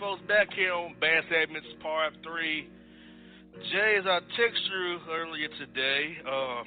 [0.00, 2.68] Folks, back here on Bass Admins Part 3.
[3.74, 6.62] Jae, as I text you earlier today, uh,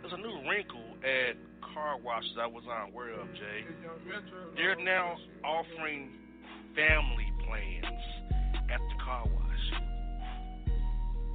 [0.00, 1.36] there's a new wrinkle at
[1.74, 3.66] car washes I was unaware of, Jae.
[4.56, 6.12] They're now offering
[6.74, 7.84] family plans
[8.72, 9.82] at the car wash.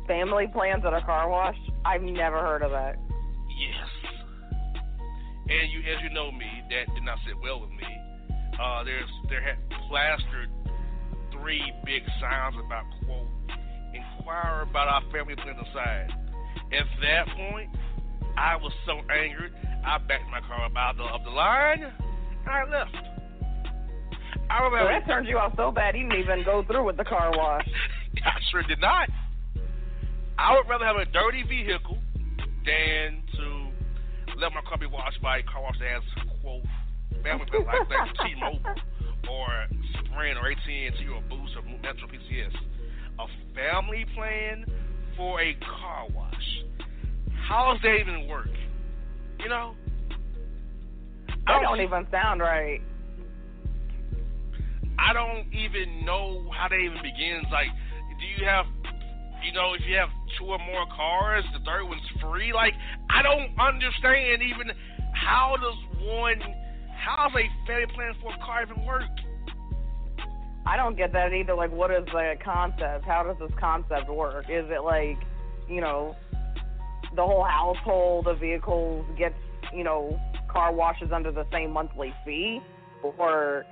[0.07, 1.57] Family plans at a car wash?
[1.85, 2.95] I've never heard of that.
[3.59, 4.11] Yes.
[5.47, 7.85] And you, as you know me, that did not sit well with me.
[8.59, 9.57] Uh, there's there had
[9.87, 10.49] plastered
[11.31, 13.27] three big signs about quote
[13.93, 16.09] inquire about our family plan aside.
[16.71, 17.69] At that point,
[18.37, 19.53] I was so angered,
[19.85, 21.93] I backed my car up out of the line and
[22.49, 22.95] I left.
[24.49, 26.97] I remember so that turned you off so bad you didn't even go through with
[26.97, 27.67] the car wash.
[28.25, 29.09] I sure did not.
[30.37, 31.97] I would rather have a dirty vehicle
[32.65, 33.69] than to
[34.37, 36.03] let my car be washed by a car wash that has
[36.41, 36.63] quote
[37.25, 38.61] family plan like, like T-Mobile
[39.29, 39.49] or
[40.05, 42.53] Sprint or AT&T or Boost or Metro PCS.
[43.17, 43.25] A
[43.55, 44.65] family plan
[45.17, 46.63] for a car wash.
[47.47, 48.49] How does that even work?
[49.39, 49.73] You know?
[51.47, 52.81] That don't even sound right.
[54.97, 57.45] I don't even know how that even begins.
[57.51, 57.67] Like,
[58.19, 58.65] do you have,
[59.43, 62.53] you know, if you have two or more cars, the third one's free?
[62.53, 62.73] Like,
[63.09, 64.71] I don't understand even
[65.13, 65.75] how does
[66.07, 66.41] one,
[67.05, 69.03] how does a family plan for a car even work?
[70.65, 71.53] I don't get that either.
[71.53, 73.05] Like, what is the concept?
[73.05, 74.45] How does this concept work?
[74.49, 75.17] Is it like,
[75.69, 76.15] you know,
[77.15, 79.35] the whole household of vehicles gets,
[79.71, 80.19] you know,
[80.51, 82.59] car washes under the same monthly fee?
[83.03, 83.65] Or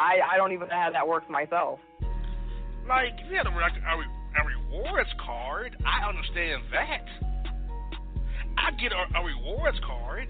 [0.00, 1.78] I I don't even know how that works myself.
[2.88, 7.06] Like, if you had a, a, a rewards card, I understand that.
[8.58, 10.28] I get a, a rewards card.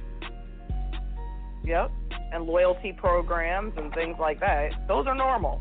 [1.65, 1.91] Yep.
[2.33, 4.71] And loyalty programs and things like that.
[4.89, 5.61] Those are normal.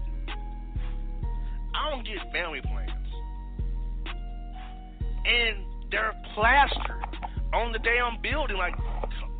[1.75, 2.89] I don't get family plans.
[5.25, 7.19] And they're plastered
[7.53, 8.75] on the damn building like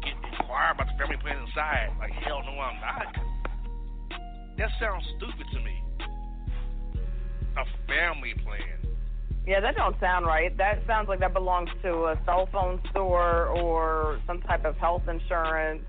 [0.04, 1.90] get inquired about the family plan inside.
[2.00, 3.16] Like hell no I'm not.
[4.58, 5.82] That sounds stupid to me.
[7.58, 8.82] A family plan.
[9.48, 10.56] Yeah, that don't sound right.
[10.58, 15.04] That sounds like that belongs to a cell phone store or some type of health
[15.08, 15.84] insurance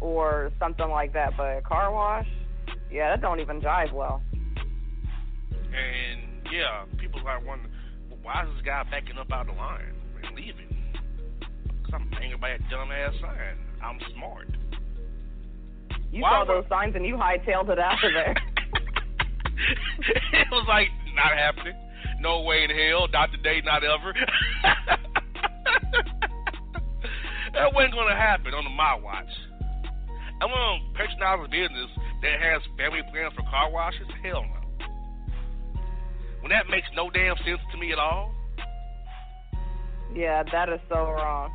[0.00, 1.36] or something like that.
[1.36, 2.26] But a car wash,
[2.90, 4.22] yeah, that don't even jive well.
[5.52, 7.72] And yeah, people are wondering,
[8.08, 9.92] well, why is this guy backing up out of the line
[10.24, 10.76] and leaving?
[11.82, 13.58] Because I'm hanging by that dumbass sign.
[13.82, 14.48] I'm smart.
[16.12, 18.34] You Why saw those signs and you hightailed it out of there.
[20.32, 21.74] it was like not happening.
[22.20, 23.08] No way in hell.
[23.12, 23.60] Not today.
[23.64, 24.14] Not ever.
[27.52, 29.28] that wasn't going to happen on my watch.
[30.40, 31.90] I'm to patronize a business
[32.22, 34.06] that has family plans for car washes.
[34.22, 34.60] Hell no.
[36.40, 38.32] When that makes no damn sense to me at all.
[40.14, 41.50] yeah, that is so wrong.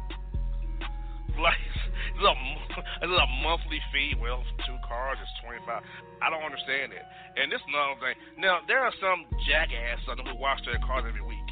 [1.40, 1.62] Like
[2.18, 2.34] it's a
[3.06, 4.18] it's a monthly fee.
[4.20, 5.86] Well, for two cars it's twenty five.
[6.22, 7.06] I don't understand it.
[7.38, 8.16] And this is another thing.
[8.42, 11.48] Now there are some jackass who wash their cars every week.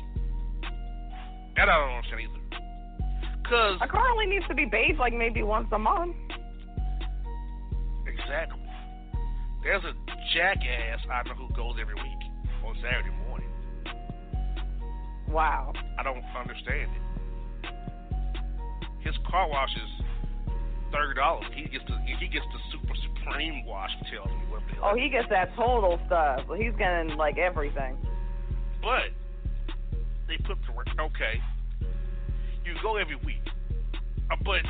[1.55, 2.41] That I don't understand either.
[3.47, 6.15] Cause A car only needs to be bathed like maybe once a month.
[9.63, 9.93] There's a
[10.35, 12.21] jackass I know who goes every week
[12.65, 13.49] on Saturday morning.
[15.29, 15.73] Wow.
[15.97, 17.01] I don't understand it.
[19.01, 20.05] His car wash is
[20.91, 21.45] thirty dollars.
[21.55, 23.89] He gets the he gets the super supreme wash.
[24.11, 24.91] Tells me what the hell.
[24.93, 26.41] Oh, he gets that total stuff.
[26.57, 27.97] He's getting like everything.
[28.81, 29.11] But
[30.27, 30.87] they put the work.
[30.99, 31.41] Okay,
[32.65, 33.43] you go every week,
[34.31, 34.61] uh, but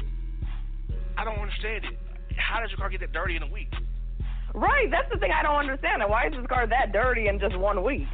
[1.18, 2.00] I don't understand it.
[2.40, 3.72] How does your car get that dirty in a week?
[4.54, 6.02] Right, that's the thing I don't understand.
[6.08, 8.08] Why is this car that dirty in just one week?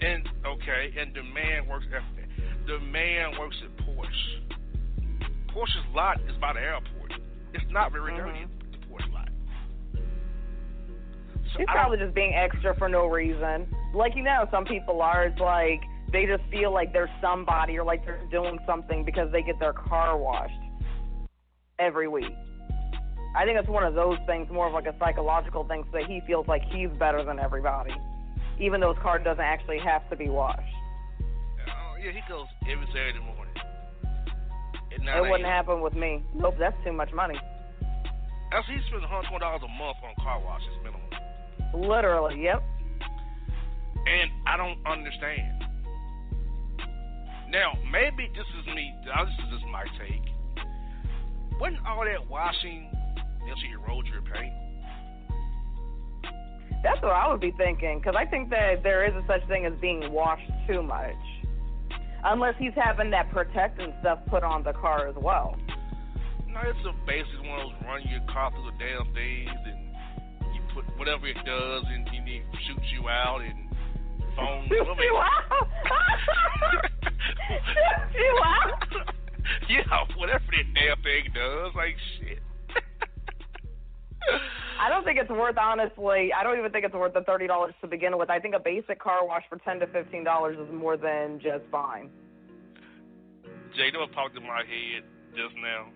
[0.00, 4.40] And okay, and the man works eh, at the man works at Porsche.
[5.54, 7.12] Porsche's lot is by the airport.
[7.52, 8.40] It's not very dirty.
[8.40, 8.72] Mm-hmm.
[8.72, 9.28] The Porsche lot.
[11.52, 13.66] So He's I probably just being extra for no reason.
[13.94, 15.26] Like you know, some people are.
[15.26, 15.80] It's like
[16.10, 19.72] they just feel like they're somebody or like they're doing something because they get their
[19.72, 20.52] car washed
[21.78, 22.32] every week.
[23.34, 26.06] I think it's one of those things, more of like a psychological thing, so that
[26.06, 27.90] he feels like he's better than everybody,
[28.60, 30.62] even though his car doesn't actually have to be washed.
[31.66, 33.54] Oh, yeah, he goes every Saturday morning.
[34.94, 36.22] At 9 It wouldn't happen with me.
[36.34, 37.34] Nope, that's too much money.
[38.52, 41.00] That's he spends $120 a month on car washes minimum.
[41.74, 42.62] Literally, yep.
[44.06, 45.64] And I don't understand.
[47.50, 48.94] Now, maybe this is me.
[49.04, 49.12] This
[49.44, 50.22] is just my take.
[51.58, 52.90] Wasn't all that washing
[53.50, 54.52] actually erode your paint?
[56.82, 59.64] That's what I would be thinking, because I think that there is a such thing
[59.64, 61.16] as being washed too much.
[62.24, 65.56] Unless he's having that protectant stuff put on the car as well.
[66.48, 70.54] No, it's a basic one of those run your car through the damn things and
[70.54, 73.64] you put whatever it does and you need shoots you out and
[74.36, 74.62] phone.
[74.68, 75.66] Shoot you out?
[77.48, 79.14] Shoot you out?
[79.68, 82.43] yeah, whatever that damn thing does, like shit.
[84.80, 86.30] I don't think it's worth honestly.
[86.32, 88.30] I don't even think it's worth the thirty dollars to begin with.
[88.30, 91.64] I think a basic car wash for ten to fifteen dollars is more than just
[91.70, 92.10] fine.
[93.76, 95.02] Jae, you know what popped in my head
[95.34, 95.88] just now?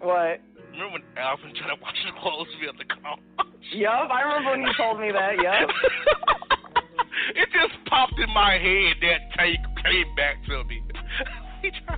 [0.00, 0.40] What?
[0.72, 3.16] Remember when Alvin tried to wash his clothes via the car?
[3.72, 5.34] Yup, I remember when you told me that.
[5.36, 5.68] Yup.
[7.34, 8.94] it just popped in my head.
[9.02, 10.82] That take came back to me.
[11.62, 11.97] he tried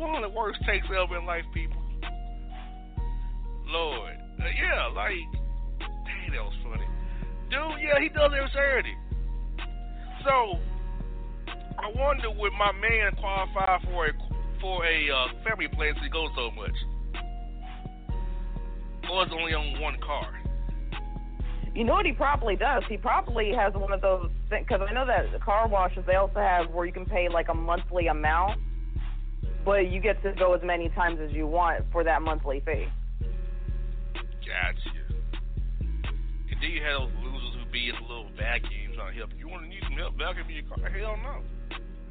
[0.00, 1.76] one of the worst takes ever in life, people.
[3.66, 5.20] Lord, Uh, yeah, like,
[6.32, 6.86] that was funny,
[7.50, 7.84] dude.
[7.84, 8.96] Yeah, he does every Saturday.
[10.24, 10.58] So,
[11.78, 14.12] I wonder would my man qualify for a
[14.60, 16.76] for a uh, family plan he goes so much,
[19.10, 20.40] or is only on one car?
[21.74, 22.82] You know what he probably does?
[22.88, 26.70] He probably has one of those because I know that car washes they also have
[26.70, 28.60] where you can pay like a monthly amount,
[29.64, 32.86] but you get to go as many times as you want for that monthly fee.
[34.46, 34.90] Gotcha.
[36.50, 39.30] And then you have those losers who be in a little vacuum trying to help.
[39.38, 40.90] You want to need some help vacuuming your car?
[40.90, 41.42] Hell no.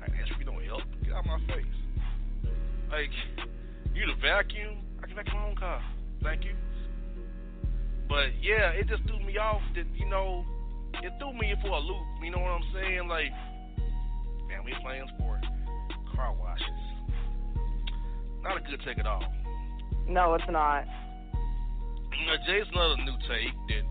[0.01, 0.83] I ask you don't help.
[1.03, 1.65] Get out of my face.
[2.89, 3.11] Like,
[3.93, 4.77] you the vacuum?
[5.03, 5.81] I can vacuum my own car.
[6.23, 6.55] Thank you.
[8.07, 10.43] But yeah, it just threw me off that, you know,
[11.03, 12.07] it threw me for a loop.
[12.23, 13.07] You know what I'm saying?
[13.07, 13.31] Like,
[14.47, 15.45] man, we playing sport.
[16.15, 16.88] Car washes.
[18.43, 19.23] Not a good take at all.
[20.07, 20.85] No, it's not.
[22.25, 23.85] Now, Jae's another new take that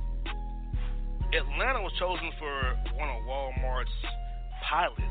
[1.36, 3.90] Atlanta was chosen for one of Walmart's
[4.68, 5.02] pilots.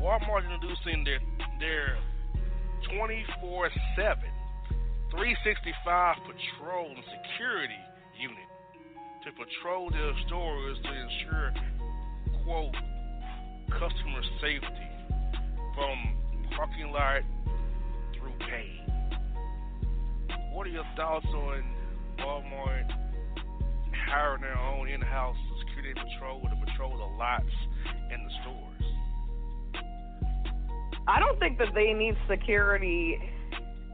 [0.00, 1.20] Walmart introducing their
[1.58, 1.98] their
[2.90, 3.70] 24/7
[5.10, 7.80] 365 patrol and security
[8.18, 8.48] unit
[9.24, 11.54] to patrol their stores to ensure,
[12.44, 12.76] quote,
[13.70, 14.88] customer safety
[15.74, 15.96] from
[16.56, 17.22] parking lot
[18.38, 18.72] through.
[20.52, 21.64] What are your thoughts on
[22.18, 22.90] Walmart
[24.08, 27.44] hiring their own in-house security patrol to patrol the lots
[28.10, 28.84] and the stores?
[31.08, 33.18] I don't think that they need security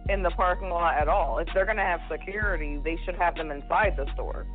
[0.08, 1.38] in the parking lot at all.
[1.38, 4.46] If they're going to have security, they should have them inside the store.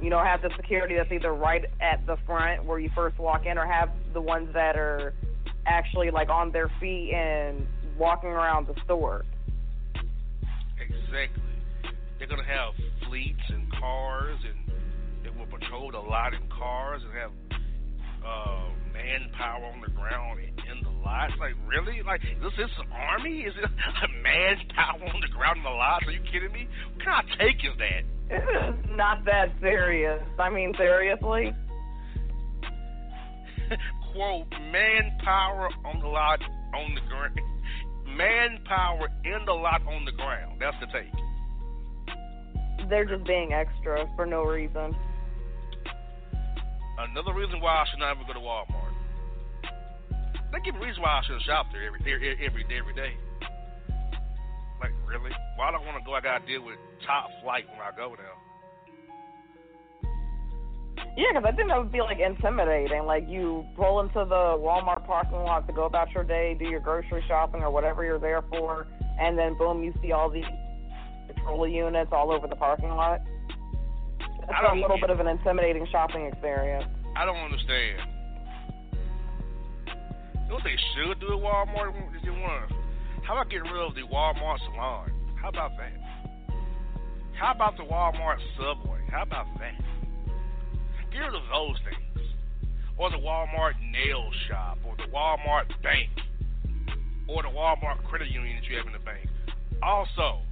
[0.00, 3.46] You know, have the security that's either right at the front where you first walk
[3.46, 5.12] in, or have the ones that are
[5.68, 7.66] actually like on their feet and
[7.98, 9.24] walking around the store.
[10.80, 11.42] Exactly.
[12.18, 12.74] They're gonna have
[13.06, 14.74] fleets and cars, and
[15.22, 17.30] they will patrol the lot in cars and have
[18.24, 21.32] uh, manpower on the ground in the lots.
[21.38, 22.02] Like, really?
[22.02, 23.40] Like, this is an army?
[23.40, 23.64] Is it
[24.04, 26.06] a manpower on the ground in the lots?
[26.06, 26.68] Are you kidding me?
[26.94, 28.02] What kind of take is that?
[28.30, 30.22] It's not that serious.
[30.38, 31.54] I mean, seriously.
[34.12, 36.40] Quote, manpower on the lot
[36.74, 37.40] on the ground.
[38.06, 40.60] Manpower in the lot on the ground.
[40.60, 41.12] That's the take.
[42.88, 44.96] They're just being extra for no reason.
[46.98, 48.94] Another reason why I should not ever go to Walmart.
[50.50, 53.12] They give a reason why I should shop there every every every day, every day.
[54.80, 55.30] Like really?
[55.56, 56.14] Why do I want to go?
[56.14, 58.34] I gotta deal with top flight when I go now.
[61.16, 63.04] Yeah, because I think that would be like intimidating.
[63.04, 66.80] Like you roll into the Walmart parking lot to go about your day, do your
[66.80, 68.86] grocery shopping or whatever you're there for,
[69.20, 70.44] and then boom, you see all these
[71.26, 73.20] patrol units all over the parking lot.
[74.20, 76.86] It's I don't a little bit of an intimidating shopping experience.
[77.16, 78.00] I don't understand.
[80.34, 81.90] You know what they should do at Walmart?
[82.16, 82.72] Is they want
[83.28, 85.12] how about getting rid of the Walmart salon?
[85.36, 85.92] How about that?
[87.38, 89.00] How about the Walmart subway?
[89.10, 89.74] How about that?
[91.18, 92.26] Rid of those things.
[92.96, 96.10] Or the Walmart nail shop, or the Walmart bank,
[97.28, 99.28] or the Walmart credit union that you have in the bank.
[99.82, 100.42] Also,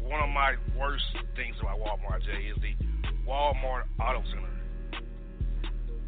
[0.00, 1.04] one of my worst
[1.36, 2.74] things about Walmart, Jae, is the
[3.26, 4.48] Walmart Auto Center.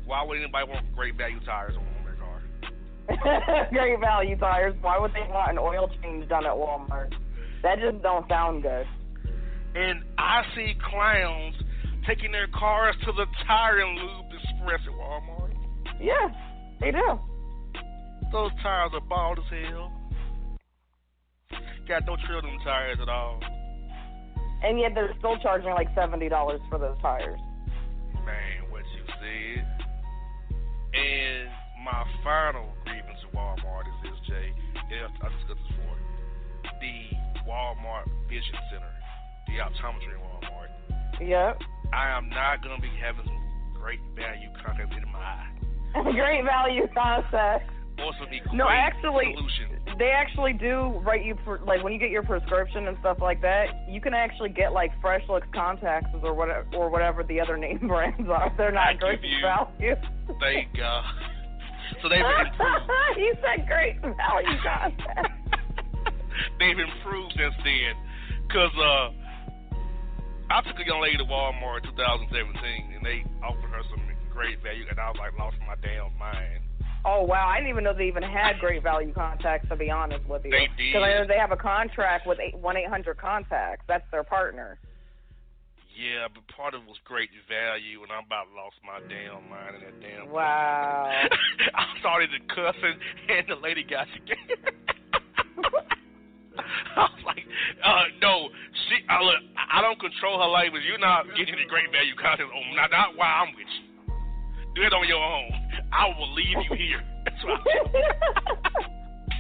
[0.07, 3.69] Why would anybody want great value tires on their car?
[3.71, 4.75] Great value tires.
[4.81, 7.13] Why would they want an oil change done at Walmart?
[7.63, 8.87] That just don't sound good.
[9.75, 11.55] And I see clowns
[12.11, 15.55] taking their cars to the Tire and Lube Express at Walmart.
[16.01, 16.29] Yeah,
[16.81, 17.21] they do.
[18.33, 19.93] Those tires are bald as hell.
[21.87, 23.41] Got no trail in them tires at all.
[24.63, 27.39] And yet they're still charging like seventy dollars for those tires.
[28.27, 29.67] Man, what you said.
[30.95, 31.49] And
[31.85, 34.51] my final grievance at Walmart is this, Jae.
[34.75, 35.99] I discussed this before.
[36.81, 36.97] The
[37.49, 38.95] Walmart Vision Center,
[39.47, 40.71] the optometry in Walmart.
[41.21, 41.61] Yep.
[41.93, 45.47] I am not gonna be having some great value contacts in my eye.
[46.13, 47.69] Great value concept.
[47.99, 49.97] Or some equate No, actually, solution.
[49.99, 53.43] they actually do write you for like when you get your prescription and stuff like
[53.43, 53.67] that.
[53.89, 57.79] You can actually get like Fresh Looks contacts or whatever or whatever the other name
[57.89, 58.55] brands are.
[58.57, 59.97] They're I not great give you- value.
[60.39, 61.05] Thank God.
[62.03, 63.19] So they've improved.
[63.19, 65.29] you said great value concept.
[66.59, 67.95] they've improved since then.
[68.51, 69.11] Cause uh,
[70.51, 74.03] I took a young lady to Walmart in 2017, and they offered her some
[74.33, 76.63] great value, and I was like lost my damn mind.
[77.05, 79.69] Oh wow, I didn't even know they even had great value contacts.
[79.71, 80.93] To be honest with you, They did.
[80.93, 83.85] because I know they have a contract with one eight hundred contacts.
[83.89, 84.79] That's their partner.
[85.97, 89.77] Yeah, but part of it was great value, and I about lost my damn mind
[89.77, 90.31] in that damn.
[90.31, 91.11] Wow.
[91.75, 92.97] I started to cussing,
[93.29, 94.75] and the lady got scared.
[96.97, 97.45] I was like,
[97.85, 98.49] uh, no,
[98.89, 99.03] she.
[99.09, 100.83] I, look, I don't control her language.
[100.87, 102.77] You're not getting the great value content on.
[102.77, 103.91] Not, not while I'm with you.
[104.75, 105.51] Do it on your own.
[105.93, 107.03] I will leave you here.
[107.25, 107.81] That's what I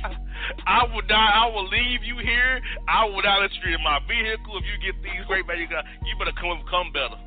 [0.67, 1.31] I will not.
[1.35, 2.61] I will leave you here.
[2.89, 5.67] I will not let you in my vehicle if you get these great value.
[5.69, 7.19] You better come come better.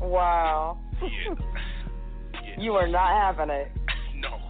[0.00, 0.78] Wow.
[1.02, 1.34] Yeah.
[2.42, 2.60] yeah.
[2.60, 3.70] You are not having it.
[4.16, 4.40] No.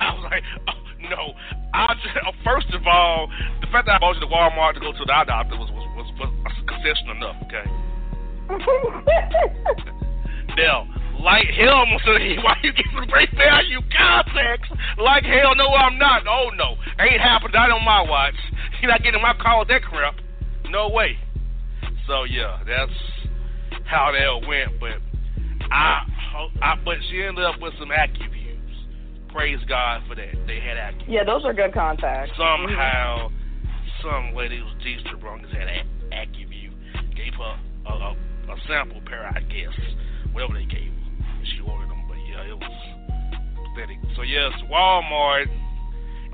[0.00, 1.34] I was like, oh, no.
[1.74, 3.28] I just, uh, first of all,
[3.60, 5.70] the fact that I bought you to Walmart to go to the eye doctor was
[5.70, 6.30] was was, was
[6.66, 7.36] concession enough.
[7.48, 7.64] Okay.
[10.56, 10.88] now,
[11.20, 14.68] like hell, say, why you giving great value contacts?
[14.98, 16.26] Like hell, no, I'm not.
[16.28, 17.54] Oh no, ain't happened.
[17.54, 18.34] Not on my watch.
[18.80, 20.16] You're not getting my call with that crap.
[20.68, 21.16] No way.
[22.06, 22.92] So yeah, that's
[23.86, 24.78] how that went.
[24.80, 25.00] But
[25.70, 26.02] I,
[26.60, 28.31] I, but she ended up with some Acuvues.
[29.32, 30.34] Praise God for that.
[30.46, 31.08] They had Acuvues.
[31.08, 32.32] Yeah, those are good contacts.
[32.36, 33.30] Somehow,
[34.02, 35.68] some lady was G-Strip just had
[36.12, 36.70] Acuvue.
[37.16, 38.10] Gave her a, a,
[38.52, 39.72] a sample pair, I guess.
[40.32, 41.44] Whatever they gave her.
[41.44, 42.04] she ordered them.
[42.08, 42.76] But yeah, it was
[43.56, 43.98] pathetic.
[44.16, 45.48] So yes, Walmart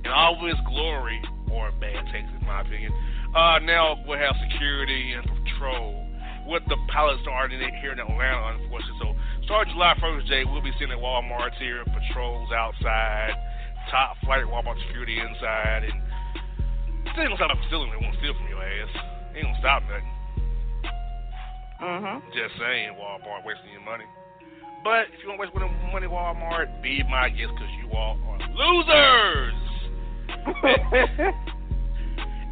[0.04, 2.92] in all of its glory, or bad taste in my opinion,
[3.34, 6.04] uh, now will have security and patrol.
[6.46, 8.96] With the pilot starting here in Atlanta, unfortunately.
[9.02, 9.12] So
[9.48, 13.32] starting July 1st, Jae, we'll be seeing the Walmarts here, patrols outside,
[13.90, 15.96] top flight Walmart security inside, and
[17.16, 17.88] they ain't gonna stop stealing.
[17.88, 18.92] They won't steal from your ass.
[19.32, 20.04] Ain't gonna stop nothing.
[21.80, 22.20] Mhm.
[22.36, 24.04] Just saying, Walmart wasting your money.
[24.84, 28.20] But if you want to waste money at Walmart, be my guest because you all
[28.28, 29.54] are losers.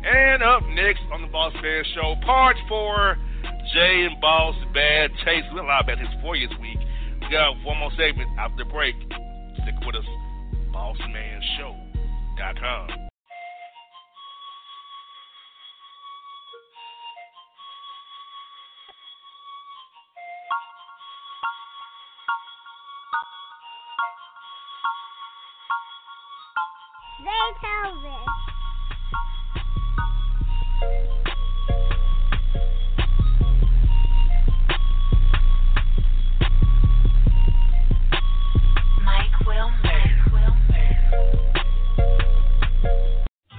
[0.03, 3.19] and up next on the Bossman Show, part four,
[3.75, 5.47] Jae and Boss Bad Takes.
[5.50, 6.75] We got a lot of bad taste for you this week.
[7.26, 8.95] We got one more segment after the break.
[9.62, 10.04] Stick with us,
[10.73, 13.05] BossManShow.com.